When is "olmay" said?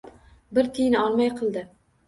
1.03-1.31